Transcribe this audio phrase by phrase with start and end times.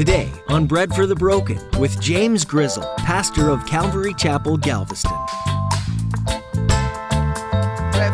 [0.00, 5.12] Today on Bread for the Broken with James Grizzle, pastor of Calvary Chapel, Galveston.
[7.92, 8.10] The.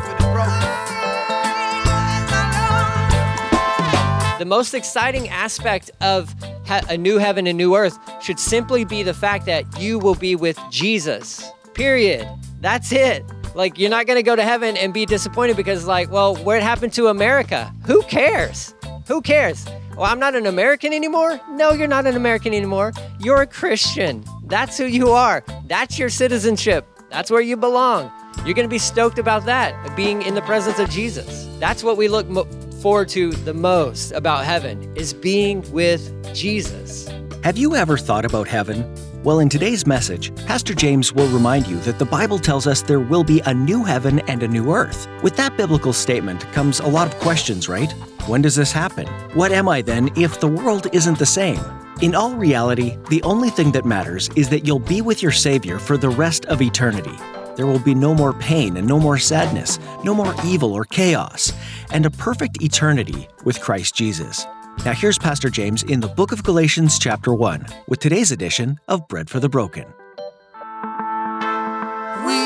[4.40, 6.34] The most exciting aspect of
[6.68, 10.34] a new heaven and new earth should simply be the fact that you will be
[10.34, 11.48] with Jesus.
[11.74, 12.28] Period.
[12.60, 13.24] That's it.
[13.54, 16.64] Like, you're not going to go to heaven and be disappointed because, like, well, what
[16.64, 17.72] happened to America?
[17.84, 18.74] Who cares?
[19.06, 19.64] Who cares?
[19.96, 21.40] Well, I'm not an American anymore?
[21.50, 22.92] No, you're not an American anymore.
[23.18, 24.24] You're a Christian.
[24.44, 25.42] That's who you are.
[25.68, 26.86] That's your citizenship.
[27.10, 28.12] That's where you belong.
[28.44, 31.48] You're going to be stoked about that, being in the presence of Jesus.
[31.58, 32.44] That's what we look mo-
[32.82, 37.08] forward to the most about heaven is being with Jesus.
[37.42, 38.84] Have you ever thought about heaven?
[39.26, 43.00] Well, in today's message, Pastor James will remind you that the Bible tells us there
[43.00, 45.08] will be a new heaven and a new earth.
[45.20, 47.90] With that biblical statement comes a lot of questions, right?
[48.28, 49.08] When does this happen?
[49.34, 51.58] What am I then if the world isn't the same?
[52.02, 55.80] In all reality, the only thing that matters is that you'll be with your Savior
[55.80, 57.18] for the rest of eternity.
[57.56, 61.52] There will be no more pain and no more sadness, no more evil or chaos,
[61.90, 64.46] and a perfect eternity with Christ Jesus.
[64.84, 69.08] Now, here's Pastor James in the book of Galatians, chapter 1, with today's edition of
[69.08, 69.84] Bread for the Broken.
[72.24, 72.38] We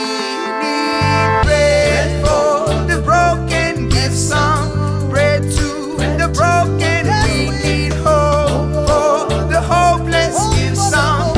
[0.62, 3.88] need bread for the broken.
[3.90, 7.06] Give some bread to the broken.
[7.26, 10.38] We need hope for the hopeless.
[10.56, 11.34] Give some hope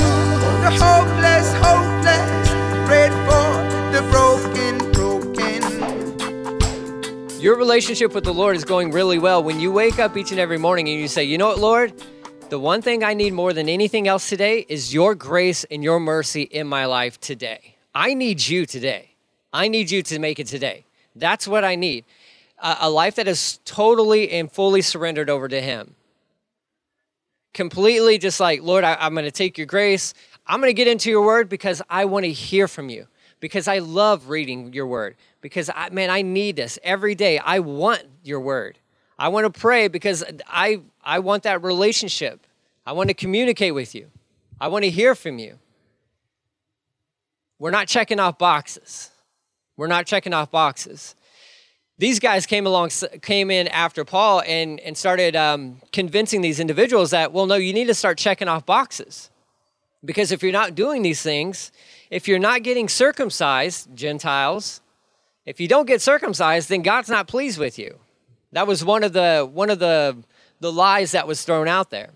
[0.00, 0.10] to
[0.60, 2.50] the hopeless, hopeless.
[2.86, 4.89] Bread for the broken, broken.
[7.40, 10.38] Your relationship with the Lord is going really well when you wake up each and
[10.38, 11.94] every morning and you say, You know what, Lord?
[12.50, 16.00] The one thing I need more than anything else today is your grace and your
[16.00, 17.76] mercy in my life today.
[17.94, 19.12] I need you today.
[19.54, 20.84] I need you to make it today.
[21.16, 22.04] That's what I need.
[22.58, 25.94] A, life that is totally and fully surrendered over to Him.
[27.54, 30.12] Completely just like, Lord, I, I'm going to take your grace.
[30.46, 33.06] I'm going to get into your word because I want to hear from you,
[33.40, 37.38] because I love reading your word, because I, man, I need this every day.
[37.38, 38.78] I want your word.
[39.18, 42.46] I want to pray because I, I want that relationship.
[42.86, 44.10] I want to communicate with you.
[44.60, 45.58] I want to hear from you.
[47.58, 49.10] We're not checking off boxes.
[49.76, 51.14] We're not checking off boxes.
[51.98, 52.90] These guys came along,
[53.20, 57.74] came in after Paul and, and started um, convincing these individuals that, well, no, you
[57.74, 59.28] need to start checking off boxes.
[60.02, 61.72] Because if you're not doing these things,
[62.10, 64.80] if you're not getting circumcised, Gentiles,
[65.50, 67.98] if you don't get circumcised, then God's not pleased with you.
[68.52, 70.16] That was one of the one of the
[70.60, 72.10] the lies that was thrown out there.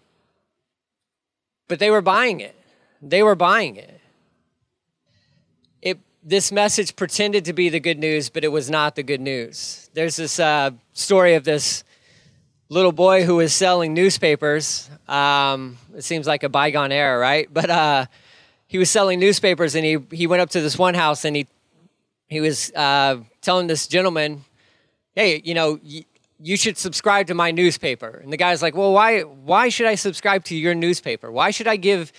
[1.66, 2.54] But they were buying it.
[3.02, 4.00] They were buying it.
[5.82, 9.20] It this message pretended to be the good news, but it was not the good
[9.20, 9.90] news.
[9.94, 11.82] There's this uh, story of this
[12.68, 14.88] little boy who was selling newspapers.
[15.08, 17.52] Um, it seems like a bygone era, right?
[17.52, 18.06] But uh,
[18.68, 21.48] he was selling newspapers, and he he went up to this one house, and he
[22.34, 24.44] he was uh, telling this gentleman,
[25.14, 26.04] "Hey, you know." Y-
[26.44, 28.20] you should subscribe to my newspaper.
[28.22, 31.32] And the guy's like, well, why, why should I subscribe to your newspaper?
[31.32, 32.12] Why should I give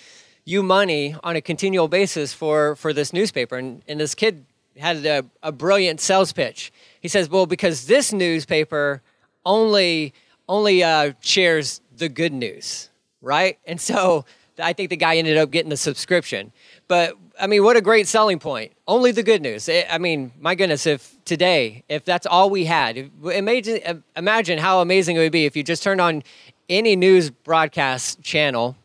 [0.46, 3.56] you money on a continual basis for, for this newspaper?
[3.56, 4.46] And, and this kid
[4.78, 6.72] had a, a brilliant sales pitch.
[7.02, 9.02] He says, well, because this newspaper
[9.46, 10.14] only,
[10.50, 12.90] only uh, shares the good news,
[13.22, 13.60] right?
[13.66, 14.26] And so
[14.58, 16.52] I think the guy ended up getting the subscription.
[16.88, 18.72] But I mean, what a great selling point.
[18.88, 19.68] Only the good news.
[19.68, 24.60] Eh, I mean, my goodness, if today, if that's all we had, imagine, uh, imagine
[24.60, 26.24] how amazing it would be if you just turned on
[26.70, 28.76] any news broadcast channel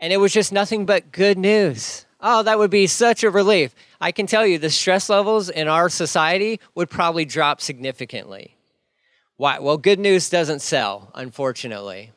[0.00, 2.06] and it was just nothing but good news.
[2.20, 3.74] Oh, that would be such a relief.
[4.00, 8.56] I can tell you the stress levels in our society would probably drop significantly.
[9.36, 9.58] Why?
[9.58, 12.12] Well, good news doesn't sell, unfortunately.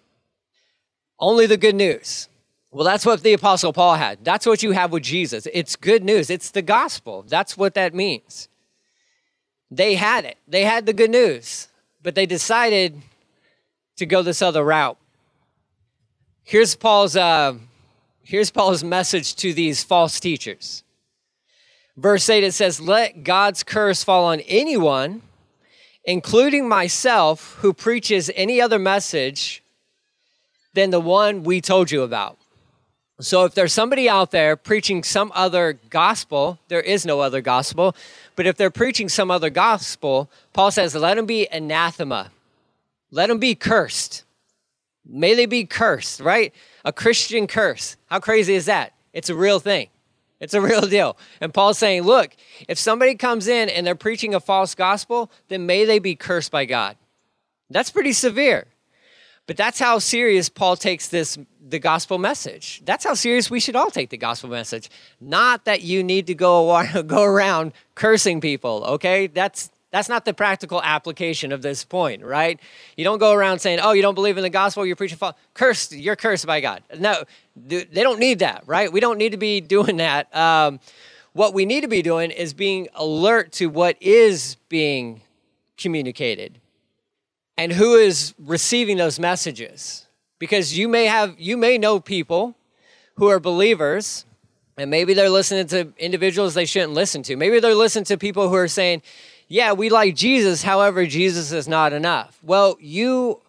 [1.19, 2.29] Only the good news.
[2.77, 4.23] Well, that's what the Apostle Paul had.
[4.23, 5.47] That's what you have with Jesus.
[5.51, 7.25] It's good news, it's the gospel.
[7.27, 8.49] That's what that means.
[9.71, 11.69] They had it, they had the good news,
[12.03, 13.01] but they decided
[13.95, 14.95] to go this other route.
[16.43, 17.55] Here's Paul's, uh,
[18.21, 20.83] here's Paul's message to these false teachers.
[21.95, 25.23] Verse 8 it says, Let God's curse fall on anyone,
[26.03, 29.63] including myself, who preaches any other message
[30.75, 32.37] than the one we told you about.
[33.19, 37.95] So if there's somebody out there preaching some other gospel, there is no other gospel,
[38.35, 42.29] but if they're preaching some other gospel, Paul says, let them be anathema.
[43.09, 44.23] Let them be cursed.
[45.03, 46.53] May they be cursed, right?
[46.85, 47.97] A Christian curse.
[48.05, 48.93] How crazy is that?
[49.13, 49.89] It's a real thing.
[50.39, 51.17] It's a real deal.
[51.41, 52.35] And Paul's saying, look,
[52.67, 56.51] if somebody comes in and they're preaching a false gospel, then may they be cursed
[56.51, 56.97] by God.
[57.71, 58.67] That's pretty severe.
[59.47, 61.37] But that's how serious Paul takes this
[61.69, 62.81] the gospel message.
[62.85, 64.89] That's how serious we should all take the gospel message.
[65.19, 69.27] Not that you need to go go around cursing people, okay?
[69.27, 72.59] That's that's not the practical application of this point, right?
[72.97, 75.35] You don't go around saying, "Oh, you don't believe in the gospel, you're preaching false.
[75.53, 77.23] Cursed, you're cursed by God." No,
[77.55, 78.91] they don't need that, right?
[78.91, 80.33] We don't need to be doing that.
[80.35, 80.79] Um,
[81.31, 85.21] what we need to be doing is being alert to what is being
[85.77, 86.59] communicated
[87.57, 90.05] and who is receiving those messages?
[90.39, 92.55] Because you may have you may know people
[93.15, 94.25] who are believers
[94.77, 97.35] and maybe they're listening to individuals they shouldn't listen to.
[97.35, 99.01] Maybe they're listening to people who are saying
[99.49, 102.37] yeah we like jesus however jesus is not enough.
[102.43, 103.41] Well you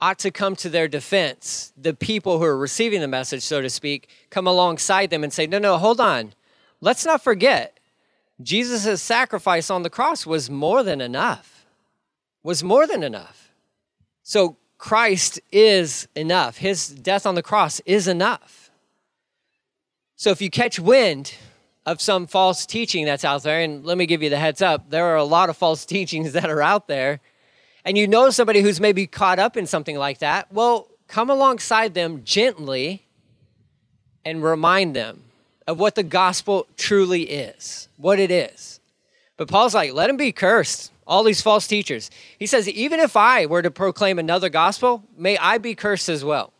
[0.00, 1.72] ought to come to their defense.
[1.76, 5.46] The people who are receiving the message so to speak come alongside them and say
[5.46, 6.34] no no hold on.
[6.80, 7.78] Let's not forget
[8.42, 11.66] jesus' sacrifice on the cross was more than enough
[12.42, 13.43] was more than enough
[14.24, 16.56] so Christ is enough.
[16.56, 18.70] His death on the cross is enough.
[20.16, 21.34] So if you catch wind
[21.86, 24.88] of some false teaching that's out there, and let me give you the heads up,
[24.88, 27.20] there are a lot of false teachings that are out there,
[27.84, 31.92] and you know somebody who's maybe caught up in something like that, well, come alongside
[31.92, 33.04] them gently
[34.24, 35.22] and remind them
[35.66, 38.80] of what the gospel truly is, what it is.
[39.36, 42.10] But Paul's like, let him be cursed all these false teachers.
[42.38, 46.24] He says, even if I were to proclaim another gospel, may I be cursed as
[46.24, 46.52] well.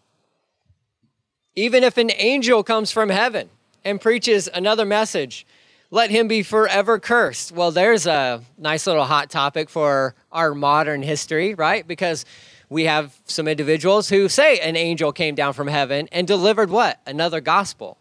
[1.56, 3.49] Even if an angel comes from heaven
[3.85, 5.46] and preaches another message,
[5.91, 7.52] let him be forever cursed.
[7.52, 11.87] Well, there's a nice little hot topic for our modern history, right?
[11.87, 12.25] Because
[12.69, 17.00] we have some individuals who say an angel came down from heaven and delivered what?
[17.06, 17.99] Another gospel.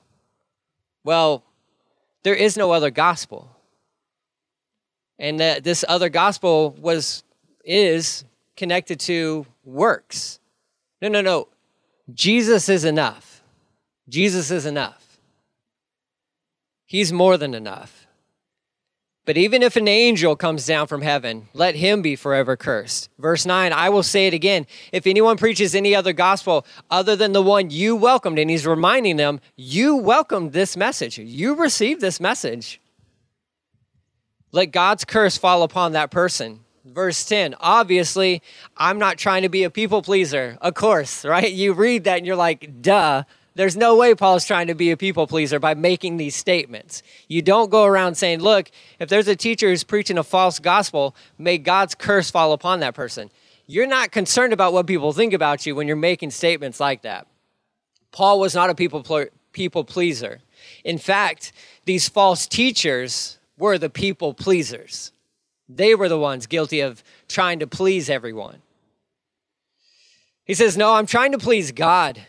[1.04, 1.44] Well,
[2.24, 3.53] there is no other gospel
[5.20, 7.24] and that this other gospel was
[7.64, 8.26] is
[8.56, 10.40] connected to works.
[11.02, 11.48] No, no, no.
[12.14, 13.42] Jesus is enough.
[14.10, 15.18] Jesus is enough.
[16.86, 18.04] He's more than enough.
[19.26, 23.10] But even if an angel comes down from heaven, let him be forever cursed.
[23.18, 24.68] Verse 9, I will say it again.
[24.92, 29.16] If anyone preaches any other gospel other than the one you welcomed, and he's reminding
[29.16, 32.82] them, you welcomed this message, you received this message
[34.54, 36.60] let God's curse fall upon that person.
[36.86, 38.42] Verse 10, obviously,
[38.78, 40.58] I'm not trying to be a people pleaser.
[40.62, 41.52] Of course, right?
[41.52, 43.24] You read that and you're like, duh.
[43.56, 47.04] There's no way Paul's trying to be a people pleaser by making these statements.
[47.28, 51.16] You don't go around saying, look, if there's a teacher who's preaching a false gospel,
[51.38, 53.30] may God's curse fall upon that person.
[53.68, 57.28] You're not concerned about what people think about you when you're making statements like that.
[58.12, 59.04] Paul was not a people,
[59.52, 60.42] people pleaser.
[60.84, 61.54] In fact,
[61.86, 65.12] these false teachers were the people pleasers.
[65.70, 68.62] They were the ones guilty of trying to please everyone.
[70.46, 72.22] He says, No, I'm trying to please God.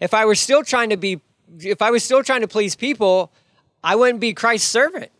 [0.00, 1.20] If I were still trying to be,
[1.58, 3.30] if I was still trying to please people,
[3.84, 5.10] I wouldn't be Christ's servant.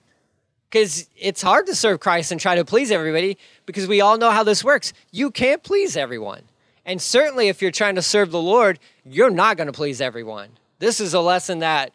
[0.69, 3.37] Because it's hard to serve Christ and try to please everybody
[3.67, 4.95] because we all know how this works.
[5.11, 6.43] You can't please everyone.
[6.87, 10.49] And certainly, if you're trying to serve the Lord, you're not going to please everyone.
[10.79, 11.93] This is a lesson that,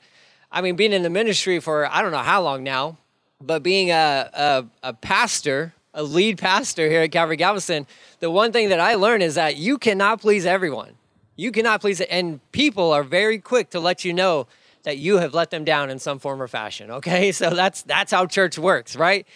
[0.52, 2.98] I mean, being in the ministry for I don't know how long now,
[3.42, 7.88] but being a, a, a pastor, a lead pastor here at Calvary Galveston,
[8.19, 10.94] the one thing that I learned is that you cannot please everyone.
[11.36, 14.47] You cannot please, and people are very quick to let you know
[14.83, 16.90] that you have let them down in some form or fashion.
[16.90, 19.28] Okay, so that's that's how church works, right?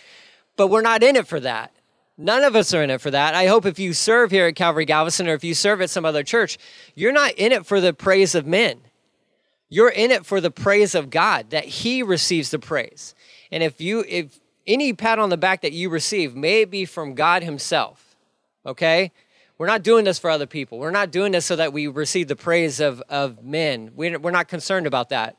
[0.55, 1.71] But we're not in it for that.
[2.17, 3.33] None of us are in it for that.
[3.33, 6.05] I hope if you serve here at Calvary Galveston or if you serve at some
[6.05, 6.57] other church,
[6.93, 8.81] you're not in it for the praise of men.
[9.69, 13.15] You're in it for the praise of God, that He receives the praise.
[13.51, 17.15] And if you if any pat on the back that you receive may be from
[17.15, 18.15] God himself.
[18.65, 19.12] Okay?
[19.58, 20.79] We're not doing this for other people.
[20.79, 23.91] We're not doing this so that we receive the praise of, of men.
[23.96, 25.38] We're, we're not concerned about that.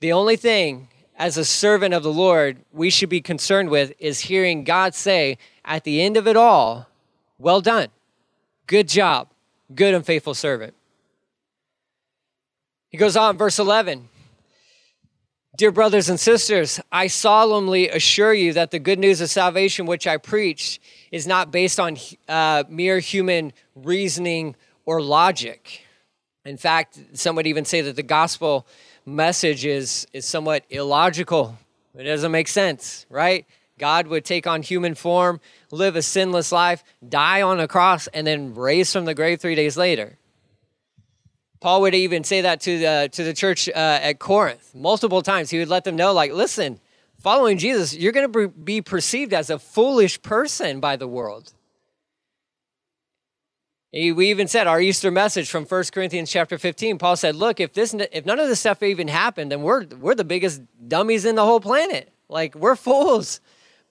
[0.00, 4.20] The only thing as a servant of the Lord we should be concerned with is
[4.20, 6.88] hearing God say at the end of it all,
[7.38, 7.88] Well done.
[8.66, 9.28] Good job.
[9.74, 10.74] Good and faithful servant.
[12.88, 14.08] He goes on, verse 11.
[15.56, 20.04] Dear brothers and sisters, I solemnly assure you that the good news of salvation which
[20.04, 20.80] I preach
[21.12, 21.96] is not based on
[22.28, 25.82] uh, mere human reasoning or logic.
[26.44, 28.66] In fact, some would even say that the gospel
[29.06, 31.56] message is, is somewhat illogical.
[31.96, 33.46] It doesn't make sense, right?
[33.78, 38.26] God would take on human form, live a sinless life, die on a cross, and
[38.26, 40.18] then raise from the grave three days later.
[41.64, 45.48] Paul would even say that to the, to the church uh, at Corinth multiple times.
[45.48, 46.78] He would let them know, like, listen,
[47.20, 51.54] following Jesus, you're going to be perceived as a foolish person by the world.
[53.94, 56.98] We even said our Easter message from 1 Corinthians chapter 15.
[56.98, 60.14] Paul said, "Look, if this if none of this stuff even happened, then we're we're
[60.14, 62.12] the biggest dummies in the whole planet.
[62.28, 63.40] Like we're fools."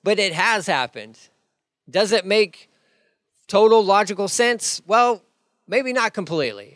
[0.03, 1.17] But it has happened.
[1.89, 2.69] Does it make
[3.47, 4.79] total logical sense?
[4.85, 5.23] Well,
[5.67, 6.72] maybe not completely.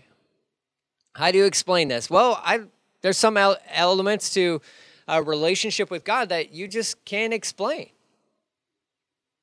[1.17, 2.12] How do you explain this?
[2.12, 2.62] Well, I
[3.01, 4.62] there's some elements to
[5.07, 7.89] a relationship with God that you just can't explain.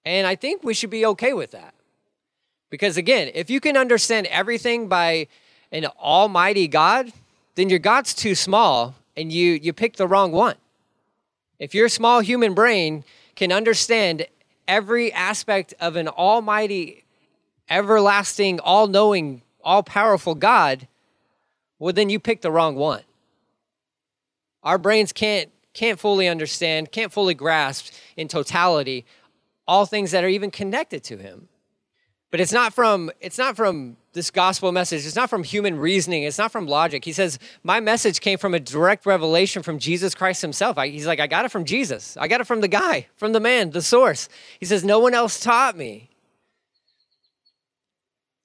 [0.05, 1.75] And I think we should be okay with that.
[2.71, 5.27] Because again, if you can understand everything by
[5.73, 7.13] an almighty God,
[7.57, 10.57] then your God's too small and you you pick the wrong one.
[11.59, 13.03] If your small human brain
[13.35, 14.27] can understand
[14.69, 17.05] every aspect of an almighty,
[17.69, 20.87] everlasting, all-knowing, all-powerful God,
[21.85, 23.03] well then you pick the wrong one.
[24.63, 29.05] Our brains can't can't fully understand, can't fully grasp in totality
[29.69, 31.49] all things that are even connected to him.
[32.31, 35.05] But it's not from it's not from this gospel message.
[35.05, 36.23] It's not from human reasoning.
[36.23, 37.05] It's not from logic.
[37.05, 40.79] He says my message came from a direct revelation from jesus christ himself.
[40.79, 42.17] I, he's like i got it from jesus.
[42.17, 44.31] I got it from the guy from the man the source.
[44.59, 46.09] He says no one else taught me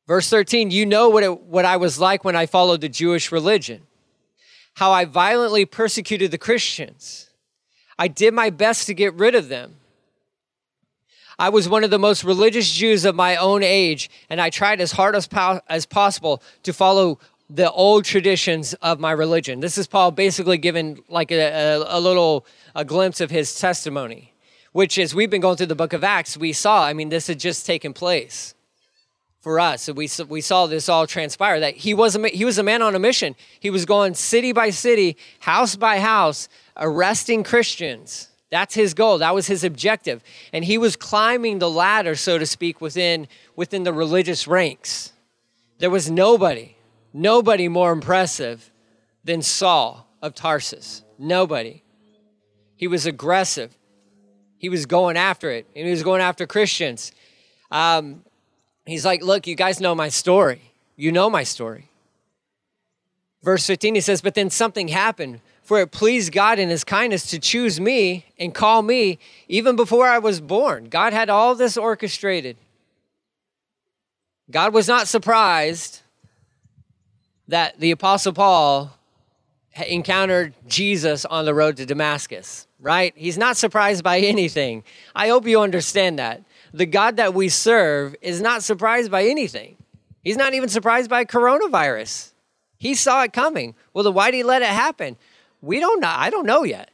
[0.09, 3.31] verse 13 you know what, it, what i was like when i followed the jewish
[3.31, 3.83] religion
[4.73, 7.29] how i violently persecuted the christians.
[7.99, 9.75] I did my best to get rid of them.
[11.37, 14.79] I was one of the most religious Jews of my own age, and I tried
[14.79, 19.59] as hard as, po- as possible to follow the old traditions of my religion.
[19.59, 24.33] This is Paul basically giving like a, a, a little a glimpse of his testimony,
[24.71, 27.27] which as we've been going through the book of Acts, we saw, I mean, this
[27.27, 28.53] had just taken place
[29.41, 29.87] for us.
[29.87, 32.95] We, we saw this all transpire that he was, a, he was a man on
[32.95, 33.35] a mission.
[33.59, 39.19] He was going city by city, house by house, arresting Christians that's his goal.
[39.19, 40.23] That was his objective.
[40.51, 45.13] And he was climbing the ladder, so to speak, within, within the religious ranks.
[45.77, 46.75] There was nobody,
[47.13, 48.71] nobody more impressive
[49.23, 51.03] than Saul of Tarsus.
[51.17, 51.83] Nobody.
[52.75, 53.77] He was aggressive.
[54.57, 57.11] He was going after it, and he was going after Christians.
[57.71, 58.25] Um,
[58.89, 60.61] he's like, Look, you guys know my story.
[60.95, 61.89] You know my story.
[63.41, 67.29] Verse 15, he says, But then something happened for it pleased God in his kindness
[67.29, 70.85] to choose me and call me even before I was born.
[70.85, 72.57] God had all this orchestrated.
[74.49, 76.01] God was not surprised
[77.47, 78.97] that the Apostle Paul
[79.87, 83.13] encountered Jesus on the road to Damascus, right?
[83.15, 84.83] He's not surprised by anything.
[85.15, 86.41] I hope you understand that.
[86.73, 89.77] The God that we serve is not surprised by anything.
[90.23, 92.31] He's not even surprised by coronavirus.
[92.77, 93.75] He saw it coming.
[93.93, 95.17] Well, then why did he let it happen?
[95.61, 96.13] We don't know.
[96.13, 96.91] I don't know yet.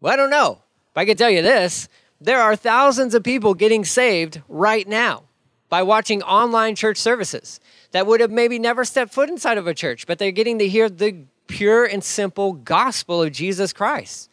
[0.00, 0.62] Well, I don't know.
[0.94, 1.88] But I can tell you this
[2.20, 5.24] there are thousands of people getting saved right now
[5.68, 7.60] by watching online church services
[7.92, 10.68] that would have maybe never stepped foot inside of a church, but they're getting to
[10.68, 14.28] hear the pure and simple gospel of Jesus Christ.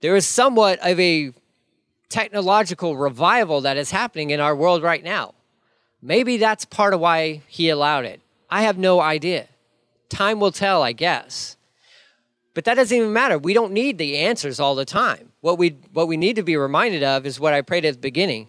[0.00, 1.32] There is somewhat of a
[2.12, 5.34] technological revival that is happening in our world right now.
[6.02, 8.20] Maybe that's part of why he allowed it.
[8.50, 9.48] I have no idea.
[10.10, 11.56] Time will tell, I guess.
[12.54, 13.38] But that doesn't even matter.
[13.38, 15.32] We don't need the answers all the time.
[15.40, 18.00] What we what we need to be reminded of is what I prayed at the
[18.00, 18.48] beginning.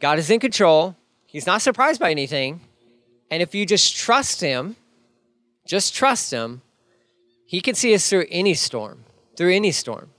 [0.00, 0.96] God is in control.
[1.26, 2.60] He's not surprised by anything.
[3.30, 4.74] And if you just trust him,
[5.66, 6.62] just trust him,
[7.46, 9.04] he can see us through any storm,
[9.36, 10.10] through any storm.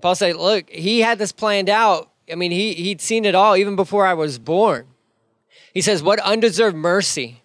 [0.00, 2.10] Paul said, look, he had this planned out.
[2.30, 4.86] I mean, he, he'd seen it all even before I was born.
[5.74, 7.40] He says, What undeserved mercy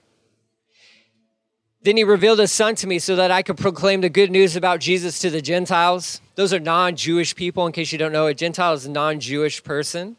[1.86, 4.56] then he revealed his son to me so that I could proclaim the good news
[4.56, 6.20] about Jesus to the Gentiles.
[6.34, 9.20] Those are non Jewish people, in case you don't know, a Gentile is a non
[9.20, 10.18] Jewish person.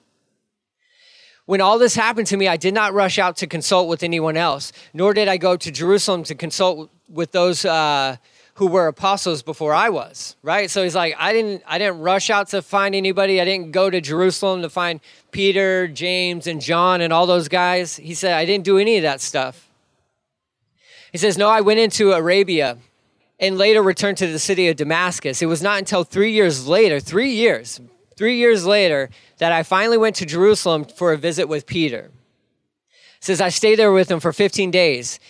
[1.44, 4.36] When all this happened to me, I did not rush out to consult with anyone
[4.36, 8.16] else, nor did I go to Jerusalem to consult with those uh,
[8.56, 10.34] who were apostles before I was.
[10.42, 10.70] Right?
[10.70, 13.40] So he's like, I didn't, I didn't rush out to find anybody.
[13.40, 17.96] I didn't go to Jerusalem to find Peter, James, and John, and all those guys.
[17.96, 19.68] He said, I didn't do any of that stuff.
[21.12, 22.78] He says, No, I went into Arabia
[23.38, 25.42] and later returned to the city of Damascus.
[25.42, 27.80] It was not until three years later, three years,
[28.16, 32.10] three years later, that I finally went to Jerusalem for a visit with Peter.
[32.88, 35.20] He says, I stayed there with him for 15 days.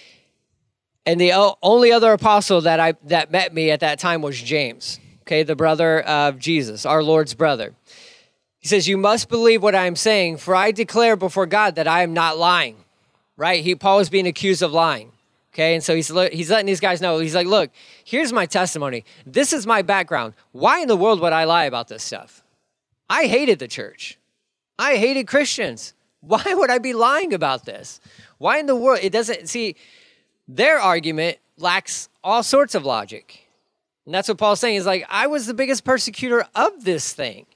[1.07, 1.33] And the
[1.63, 5.55] only other apostle that, I, that met me at that time was James, okay, the
[5.55, 7.75] brother of Jesus, our Lord's brother.
[8.59, 11.87] He says, You must believe what I am saying, for I declare before God that
[11.87, 12.77] I am not lying.
[13.37, 13.63] Right?
[13.63, 15.13] He, Paul is being accused of lying.
[15.57, 17.19] Okay, and so he's he's letting these guys know.
[17.19, 17.71] He's like, "Look,
[18.05, 19.07] here's my testimony.
[19.25, 20.35] This is my background.
[20.53, 22.43] Why in the world would I lie about this stuff?
[23.09, 24.19] I hated the church.
[24.79, 25.95] I hated Christians.
[26.21, 28.03] Why would I be lying about this?
[28.37, 29.01] Why in the world?
[29.03, 29.77] It doesn't see
[30.49, 33.49] their argument lacks all sorts of logic.
[34.05, 37.47] And that's what Paul's saying is like, I was the biggest persecutor of this thing.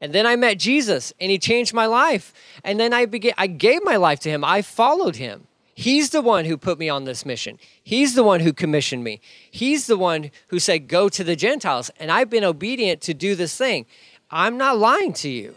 [0.00, 2.32] And then I met Jesus and he changed my life.
[2.64, 4.44] And then I began I gave my life to him.
[4.44, 5.46] I followed him.
[5.74, 7.58] He's the one who put me on this mission.
[7.82, 9.20] He's the one who commissioned me.
[9.50, 11.90] He's the one who said, Go to the Gentiles.
[11.98, 13.86] And I've been obedient to do this thing.
[14.30, 15.54] I'm not lying to you.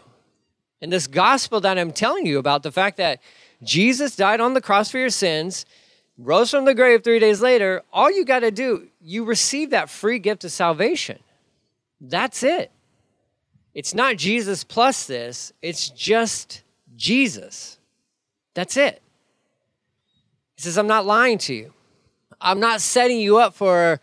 [0.80, 3.20] And this gospel that I'm telling you about, the fact that
[3.62, 5.66] Jesus died on the cross for your sins,
[6.18, 9.90] rose from the grave three days later, all you got to do, you receive that
[9.90, 11.18] free gift of salvation.
[12.00, 12.70] That's it.
[13.74, 16.62] It's not Jesus plus this, it's just
[16.96, 17.78] Jesus.
[18.54, 19.02] That's it.
[20.56, 21.74] He says, I'm not lying to you.
[22.40, 24.00] I'm not setting you up for,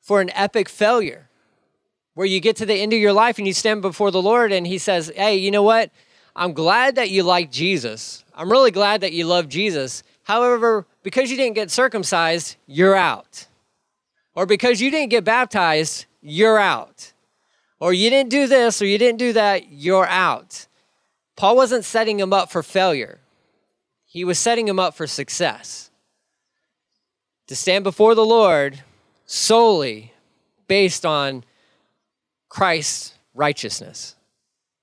[0.00, 1.28] for an epic failure
[2.14, 4.52] where you get to the end of your life and you stand before the Lord
[4.52, 5.90] and He says, Hey, you know what?
[6.34, 8.24] I'm glad that you like Jesus.
[8.34, 10.02] I'm really glad that you love Jesus.
[10.22, 13.46] However, because you didn't get circumcised, you're out.
[14.34, 17.14] Or because you didn't get baptized, you're out.
[17.80, 20.66] Or you didn't do this or you didn't do that, you're out.
[21.34, 23.20] Paul wasn't setting him up for failure,
[24.04, 25.90] he was setting him up for success.
[27.46, 28.82] To stand before the Lord
[29.24, 30.12] solely
[30.66, 31.42] based on
[32.50, 34.14] Christ's righteousness.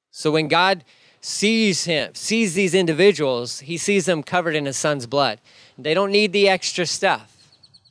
[0.09, 0.83] So when God
[1.21, 5.39] sees him, sees these individuals, he sees them covered in his son's blood.
[5.77, 7.31] They don't need the extra stuff.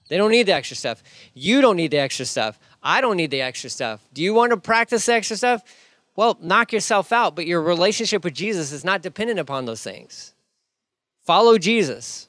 [0.08, 1.02] They don't need the extra stuff.
[1.34, 2.58] You don't need the extra stuff.
[2.82, 4.00] I don't need the extra stuff.
[4.12, 5.62] Do you want to practice the extra stuff?
[6.16, 10.34] Well, knock yourself out, but your relationship with Jesus is not dependent upon those things.
[11.22, 12.28] Follow Jesus.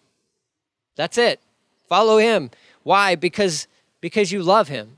[0.95, 1.41] That's it.
[1.87, 2.49] Follow him.
[2.83, 3.15] Why?
[3.15, 3.67] Because
[4.01, 4.97] because you love him.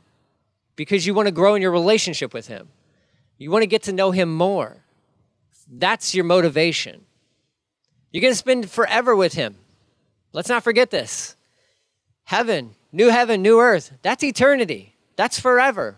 [0.75, 2.67] Because you want to grow in your relationship with him.
[3.37, 4.83] You want to get to know him more.
[5.71, 7.05] That's your motivation.
[8.11, 9.55] You're going to spend forever with him.
[10.37, 11.35] Let's not forget this.
[12.25, 14.93] Heaven, new heaven, new earth, that's eternity.
[15.15, 15.97] That's forever.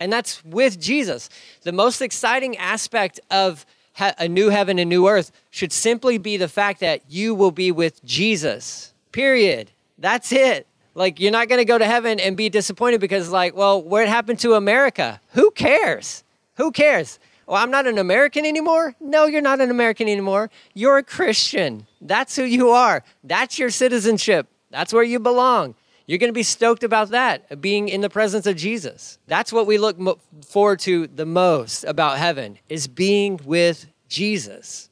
[0.00, 1.28] And that's with Jesus.
[1.60, 3.66] The most exciting aspect of
[4.00, 7.70] a new heaven and new earth should simply be the fact that you will be
[7.70, 8.94] with Jesus.
[9.12, 9.70] Period.
[9.98, 10.66] That's it.
[10.94, 14.08] Like you're not going to go to heaven and be disappointed because like, well, what
[14.08, 15.20] happened to America?
[15.32, 16.24] Who cares?
[16.54, 17.18] Who cares?
[17.46, 18.96] Well, I'm not an American anymore.
[19.00, 20.50] No, you're not an American anymore.
[20.74, 21.86] You're a Christian.
[22.00, 23.04] That's who you are.
[23.22, 24.48] That's your citizenship.
[24.70, 25.76] That's where you belong.
[26.06, 29.18] You're going to be stoked about that, being in the presence of Jesus.
[29.26, 34.88] That's what we look mo- forward to the most about heaven is being with Jesus.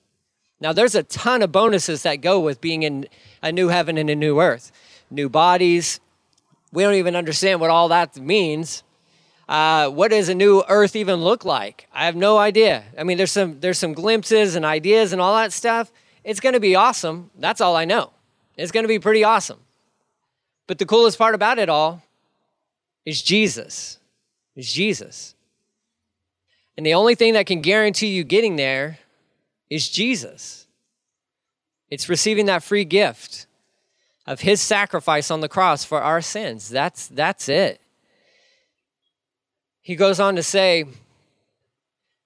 [0.60, 3.06] Now, there's a ton of bonuses that go with being in
[3.42, 4.72] a new heaven and a new earth.
[5.10, 6.00] New bodies.
[6.72, 8.82] We don't even understand what all that means.
[9.48, 11.86] Uh, what does a new earth even look like?
[11.92, 12.84] I have no idea.
[12.98, 15.92] I mean, there's some there's some glimpses and ideas and all that stuff.
[16.22, 17.30] It's going to be awesome.
[17.38, 18.10] That's all I know.
[18.56, 19.60] It's going to be pretty awesome.
[20.66, 22.02] But the coolest part about it all
[23.04, 23.98] is Jesus.
[24.56, 25.34] Is Jesus.
[26.76, 28.98] And the only thing that can guarantee you getting there
[29.68, 30.66] is Jesus.
[31.90, 33.46] It's receiving that free gift
[34.26, 36.68] of his sacrifice on the cross for our sins.
[36.68, 37.80] That's that's it.
[39.84, 40.86] He goes on to say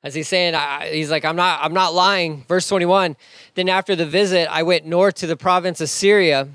[0.03, 3.17] as he's saying I, he's like i'm not i'm not lying verse 21
[3.57, 6.49] then after the visit i went north to the province of syria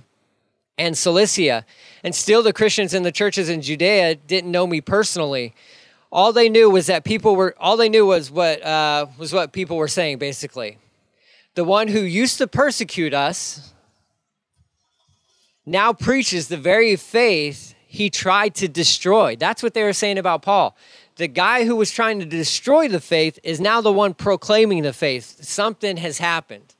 [0.77, 1.65] and Cilicia.
[2.03, 5.53] And still, the Christians in the churches in Judea didn't know me personally.
[6.11, 7.55] All they knew was that people were.
[7.59, 10.17] All they knew was what uh, was what people were saying.
[10.17, 10.77] Basically,
[11.55, 13.73] the one who used to persecute us
[15.65, 19.35] now preaches the very faith he tried to destroy.
[19.35, 20.75] That's what they were saying about Paul.
[21.17, 24.93] The guy who was trying to destroy the faith is now the one proclaiming the
[24.93, 25.43] faith.
[25.43, 26.73] Something has happened.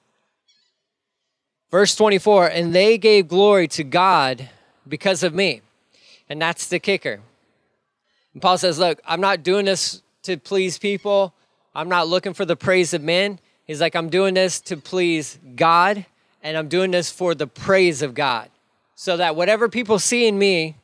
[1.70, 4.50] Verse 24, and they gave glory to God
[4.88, 5.62] because of me.
[6.30, 7.20] And that's the kicker.
[8.34, 11.36] And Paul says, Look, I'm not doing this to please people.
[11.76, 13.38] I'm not looking for the praise of men.
[13.68, 16.08] He's like, I'm doing this to please God,
[16.42, 18.50] and I'm doing this for the praise of God.
[18.96, 20.78] So that whatever people see in me,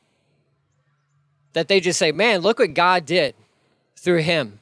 [1.54, 3.36] that they just say, Man, look what God did
[3.96, 4.60] through him.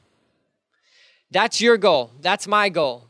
[1.30, 2.12] That's your goal.
[2.20, 3.08] That's my goal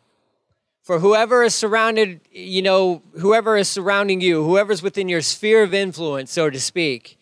[0.89, 5.75] for whoever is surrounded, you know, whoever is surrounding you, whoever's within your sphere of
[5.75, 7.19] influence, so to speak,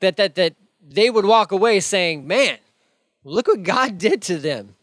[0.00, 2.56] that that that they would walk away saying, "Man,
[3.24, 4.74] look what God did to them.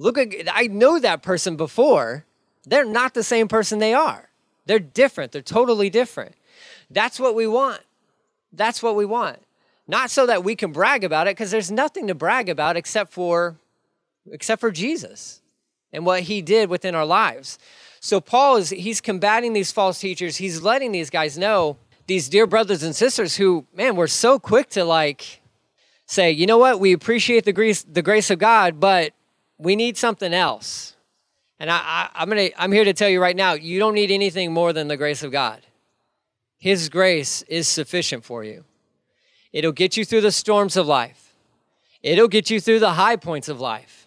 [0.00, 2.24] Look at I know that person before.
[2.64, 4.28] They're not the same person they are.
[4.66, 5.30] They're different.
[5.30, 6.34] They're totally different.
[6.90, 7.82] That's what we want.
[8.52, 9.38] That's what we want.
[9.88, 13.12] Not so that we can brag about it because there's nothing to brag about except
[13.12, 13.56] for
[14.30, 15.40] except for Jesus.
[15.92, 17.58] and what he did within our lives.
[18.00, 20.36] So Paul is he's combating these false teachers.
[20.36, 24.68] He's letting these guys know, these dear brothers and sisters who, man, we're so quick
[24.70, 25.40] to like
[26.06, 29.12] say, you know what, we appreciate the grace, the grace of God, but
[29.58, 30.96] we need something else.
[31.60, 34.10] And I, I, I'm gonna I'm here to tell you right now, you don't need
[34.10, 35.60] anything more than the grace of God.
[36.62, 38.62] His grace is sufficient for you.
[39.52, 41.34] It'll get you through the storms of life.
[42.04, 44.06] It'll get you through the high points of life.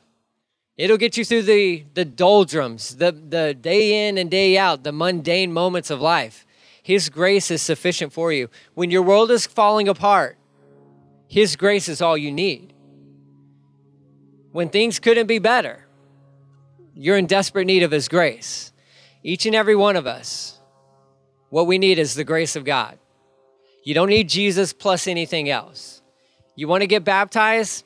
[0.78, 4.94] It'll get you through the, the doldrums, the, the day in and day out, the
[4.94, 6.48] mundane moments of life.
[6.82, 8.50] His grace is sufficient for you.
[8.74, 10.38] When your world is falling apart,
[11.28, 12.72] His grace is all you need.
[14.54, 15.86] When things couldn't be better,
[16.94, 18.72] you're in desperate need of His grace.
[19.24, 20.55] Each and every one of us.
[21.56, 23.00] What we need is the grace of God.
[23.86, 26.02] You don't need Jesus plus anything else.
[26.58, 27.86] You want to get baptized?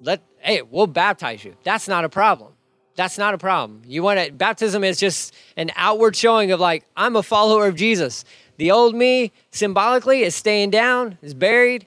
[0.00, 1.54] Let hey, we'll baptize you.
[1.62, 2.54] That's not a problem.
[2.96, 3.82] That's not a problem.
[3.86, 7.76] You want to baptism is just an outward showing of like I'm a follower of
[7.76, 8.24] Jesus.
[8.56, 11.86] The old me symbolically is staying down, is buried.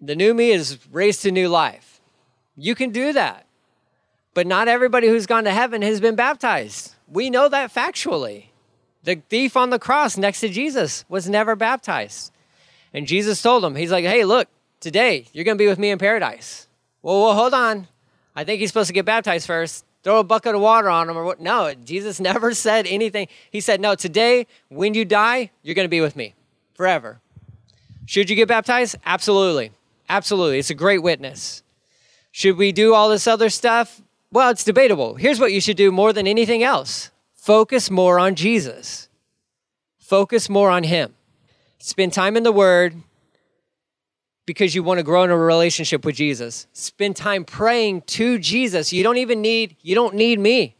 [0.00, 2.00] The new me is raised to new life.
[2.56, 3.46] You can do that.
[4.34, 6.96] But not everybody who's gone to heaven has been baptized.
[7.06, 8.46] We know that factually.
[9.06, 12.32] The thief on the cross next to Jesus was never baptized.
[12.92, 14.48] And Jesus told him, He's like, hey, look,
[14.80, 16.66] today you're going to be with me in paradise.
[17.02, 17.86] Well, well, hold on.
[18.34, 19.84] I think he's supposed to get baptized first.
[20.02, 21.40] Throw a bucket of water on him or what?
[21.40, 23.28] No, Jesus never said anything.
[23.52, 26.34] He said, no, today when you die, you're going to be with me
[26.74, 27.20] forever.
[28.06, 28.96] Should you get baptized?
[29.06, 29.70] Absolutely.
[30.08, 30.58] Absolutely.
[30.58, 31.62] It's a great witness.
[32.32, 34.02] Should we do all this other stuff?
[34.32, 35.14] Well, it's debatable.
[35.14, 37.12] Here's what you should do more than anything else
[37.46, 39.08] Focus more on Jesus.
[40.00, 41.14] Focus more on Him.
[41.78, 42.96] Spend time in the Word
[44.46, 46.66] because you want to grow in a relationship with Jesus.
[46.72, 48.92] Spend time praying to Jesus.
[48.92, 50.74] You don't even need, you don't need me.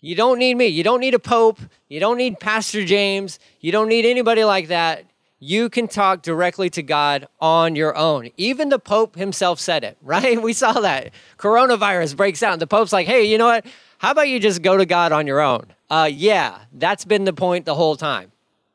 [0.00, 0.66] You don't need me.
[0.66, 1.60] You don't need a pope.
[1.86, 3.38] You don't need Pastor James.
[3.60, 5.04] You don't need anybody like that.
[5.38, 8.30] You can talk directly to God on your own.
[8.36, 10.42] Even the Pope himself said it, right?
[10.42, 11.12] We saw that.
[11.38, 13.64] Coronavirus breaks out, and the Pope's like, hey, you know what?
[13.98, 15.66] How about you just go to God on your own?
[15.90, 18.32] Uh, yeah, that's been the point the whole time,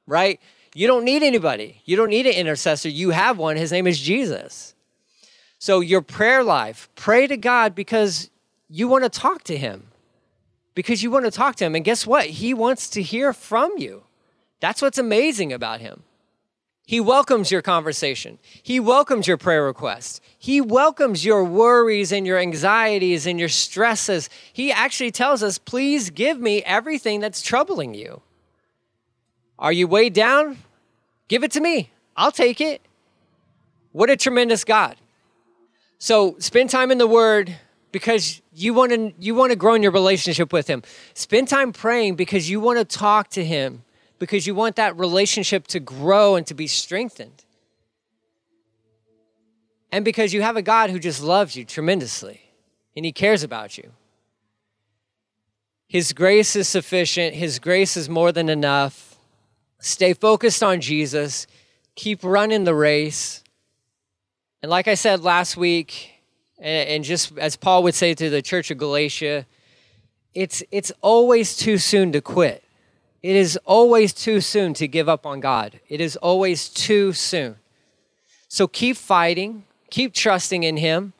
[0.07, 0.39] right?
[0.75, 1.81] You don't need anybody.
[1.85, 2.89] You don't need an intercessor.
[2.89, 3.57] You have one.
[3.57, 4.75] His name is Jesus.
[5.57, 8.29] So, your prayer life, pray to God because
[8.69, 9.87] you want to talk to Him.
[10.75, 11.75] Because you want to talk to Him.
[11.75, 12.27] And guess what?
[12.27, 14.03] He wants to hear from you.
[14.61, 16.03] That's what's amazing about Him.
[16.89, 18.39] He welcomes your conversation.
[18.63, 20.21] He welcomes your prayer requests.
[20.39, 24.27] He welcomes your worries and your anxieties and your stresses.
[24.51, 28.23] He actually tells us, please give me everything that's troubling you.
[29.59, 30.57] Are you weighed down?
[31.27, 31.91] Give it to me.
[32.17, 32.81] I'll take it.
[33.91, 34.95] What a tremendous God.
[35.99, 37.55] So spend time in the Word
[37.91, 40.81] because you want to you want to grow in your relationship with Him.
[41.13, 43.83] Spend time praying because you want to talk to Him
[44.19, 47.45] because you want that relationship to grow and to be strengthened.
[49.91, 52.41] And because you have a God who just loves you tremendously
[52.95, 53.91] and he cares about you.
[55.87, 59.17] His grace is sufficient, His grace is more than enough.
[59.79, 61.47] Stay focused on Jesus,
[61.95, 63.43] keep running the race.
[64.61, 66.11] And like I said last week,
[66.59, 69.47] and just as Paul would say to the church of Galatia,
[70.35, 72.63] it's, it's always too soon to quit.
[73.21, 75.79] It is always too soon to give up on God.
[75.89, 77.57] It is always too soon.
[78.47, 81.13] So keep fighting, keep trusting in Him,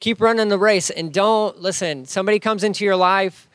[0.00, 2.06] keep running the race, and don't listen.
[2.06, 3.46] Somebody comes into your life,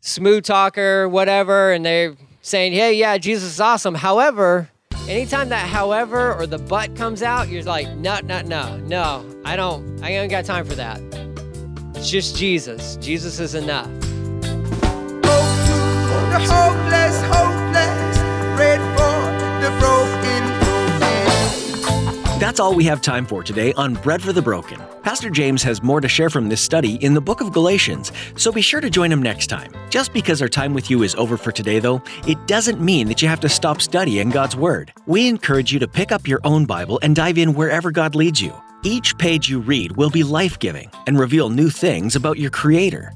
[0.00, 3.94] smooth talker, whatever, and they're saying, hey, yeah, Jesus is awesome.
[3.94, 4.68] However,
[5.08, 9.54] anytime that however or the but comes out, you're like, no, no, no, no, I
[9.54, 11.00] don't, I ain't got time for that.
[11.94, 12.96] It's just Jesus.
[12.96, 13.88] Jesus is enough
[16.30, 18.18] the hopeless, hopeless,
[18.56, 19.16] pray for
[19.62, 22.38] the broken, broken.
[22.38, 24.80] That's all we have time for today on Bread for the Broken.
[25.02, 28.52] Pastor James has more to share from this study in the book of Galatians, so
[28.52, 29.72] be sure to join him next time.
[29.88, 33.22] Just because our time with you is over for today, though, it doesn't mean that
[33.22, 34.92] you have to stop studying God's Word.
[35.06, 38.42] We encourage you to pick up your own Bible and dive in wherever God leads
[38.42, 38.52] you.
[38.88, 43.12] Each page you read will be life giving and reveal new things about your Creator.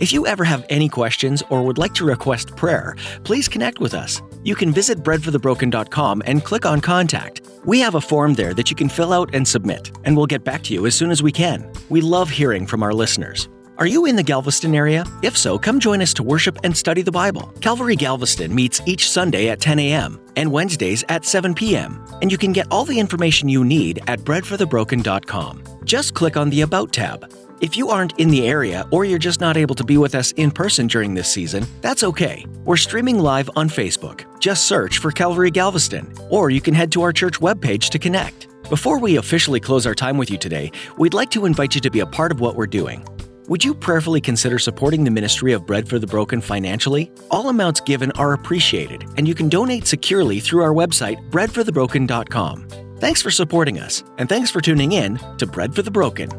[0.00, 3.94] If you ever have any questions or would like to request prayer, please connect with
[3.94, 4.20] us.
[4.42, 7.40] You can visit breadforthebroken.com and click on Contact.
[7.64, 10.42] We have a form there that you can fill out and submit, and we'll get
[10.42, 11.70] back to you as soon as we can.
[11.88, 13.48] We love hearing from our listeners.
[13.78, 15.04] Are you in the Galveston area?
[15.22, 17.52] If so, come join us to worship and study the Bible.
[17.62, 20.20] Calvary Galveston meets each Sunday at 10 a.m.
[20.36, 22.04] and Wednesdays at 7 p.m.
[22.20, 25.62] And you can get all the information you need at breadforthebroken.com.
[25.84, 27.32] Just click on the About tab.
[27.62, 30.32] If you aren't in the area or you're just not able to be with us
[30.32, 32.44] in person during this season, that's okay.
[32.64, 34.26] We're streaming live on Facebook.
[34.38, 38.48] Just search for Calvary Galveston, or you can head to our church webpage to connect.
[38.68, 41.90] Before we officially close our time with you today, we'd like to invite you to
[41.90, 43.06] be a part of what we're doing.
[43.48, 47.10] Would you prayerfully consider supporting the ministry of Bread for the Broken financially?
[47.30, 52.68] All amounts given are appreciated, and you can donate securely through our website, breadforthebroken.com.
[52.98, 56.30] Thanks for supporting us, and thanks for tuning in to Bread for the Broken.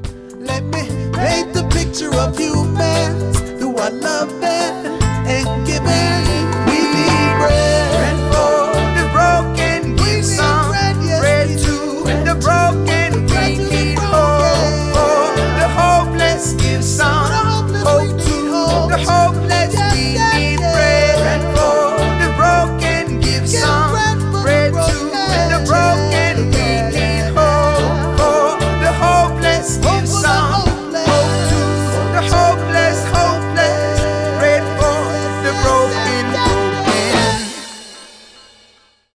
[0.45, 2.37] Let me paint the picture of
[5.25, 6.42] and giving.